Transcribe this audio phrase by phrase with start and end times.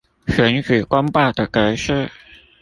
[0.29, 2.09] 選舉公報的格式